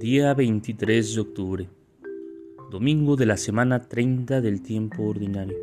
[0.00, 1.68] Día 23 de octubre,
[2.70, 5.56] domingo de la semana 30 del tiempo ordinario.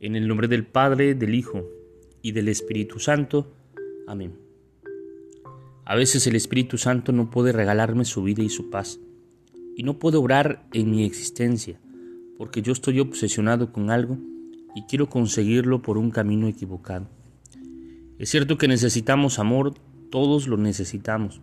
[0.00, 1.66] En el nombre del Padre, del Hijo
[2.22, 3.52] y del Espíritu Santo.
[4.06, 4.32] Amén.
[5.84, 8.98] A veces el Espíritu Santo no puede regalarme su vida y su paz,
[9.76, 11.78] y no puede obrar en mi existencia,
[12.38, 14.16] porque yo estoy obsesionado con algo
[14.74, 17.10] y quiero conseguirlo por un camino equivocado.
[18.18, 19.74] Es cierto que necesitamos amor,
[20.10, 21.42] todos lo necesitamos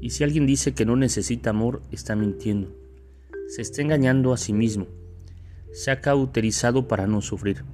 [0.00, 2.68] y si alguien dice que no necesita amor, está mintiendo.
[3.48, 4.86] Se está engañando a sí mismo.
[5.72, 7.64] Se ha cauterizado para no sufrir.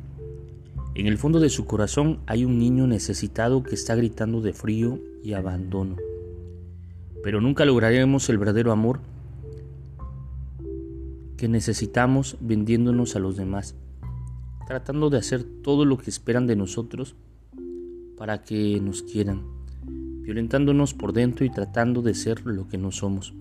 [0.94, 4.98] En el fondo de su corazón hay un niño necesitado que está gritando de frío
[5.22, 5.96] y abandono.
[7.22, 9.00] Pero nunca lograremos el verdadero amor
[11.36, 13.74] que necesitamos vendiéndonos a los demás,
[14.66, 17.16] tratando de hacer todo lo que esperan de nosotros
[18.16, 19.61] para que nos quieran
[20.22, 23.34] violentándonos por dentro y tratando de ser lo que no somos.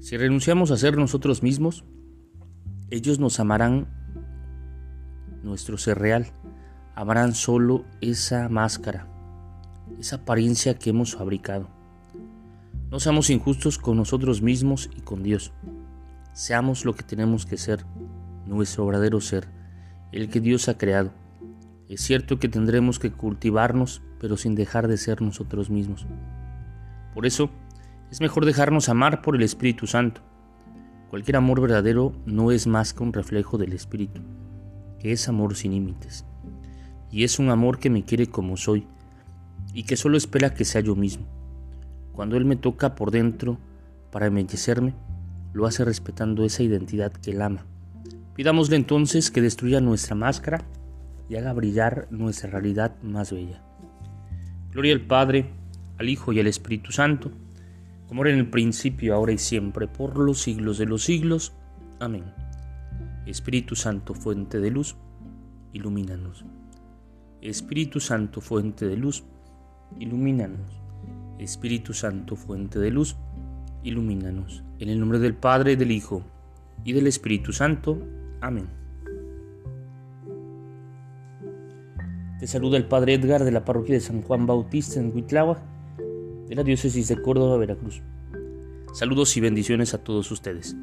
[0.00, 1.84] Si renunciamos a ser nosotros mismos,
[2.90, 3.88] ellos nos amarán
[5.42, 6.26] nuestro ser real,
[6.94, 9.06] amarán solo esa máscara,
[9.98, 11.68] esa apariencia que hemos fabricado.
[12.90, 15.52] No seamos injustos con nosotros mismos y con Dios.
[16.32, 17.84] Seamos lo que tenemos que ser,
[18.46, 19.48] nuestro verdadero ser,
[20.12, 21.12] el que Dios ha creado.
[21.88, 26.06] Es cierto que tendremos que cultivarnos pero sin dejar de ser nosotros mismos.
[27.14, 27.50] Por eso,
[28.10, 30.22] es mejor dejarnos amar por el Espíritu Santo.
[31.10, 34.20] Cualquier amor verdadero no es más que un reflejo del Espíritu,
[34.98, 36.24] que es amor sin límites.
[37.10, 38.86] Y es un amor que me quiere como soy,
[39.72, 41.26] y que solo espera que sea yo mismo.
[42.12, 43.58] Cuando Él me toca por dentro
[44.10, 44.94] para embellecerme,
[45.52, 47.66] lo hace respetando esa identidad que Él ama.
[48.34, 50.64] Pidámosle entonces que destruya nuestra máscara
[51.28, 53.67] y haga brillar nuestra realidad más bella.
[54.78, 55.50] Gloria al Padre,
[55.98, 57.32] al Hijo y al Espíritu Santo,
[58.06, 61.52] como era en el principio, ahora y siempre, por los siglos de los siglos.
[61.98, 62.22] Amén.
[63.26, 64.94] Espíritu Santo, fuente de luz,
[65.72, 66.44] ilumínanos.
[67.40, 69.24] Espíritu Santo, fuente de luz,
[69.98, 70.70] ilumínanos.
[71.40, 73.16] Espíritu Santo, fuente de luz,
[73.82, 74.62] ilumínanos.
[74.78, 76.22] En el nombre del Padre, del Hijo
[76.84, 78.00] y del Espíritu Santo.
[78.40, 78.68] Amén.
[82.38, 85.58] Te saluda el Padre Edgar de la parroquia de San Juan Bautista en Huitláhuac,
[86.46, 88.00] de la diócesis de Córdoba, Veracruz.
[88.94, 90.76] Saludos y bendiciones a todos ustedes.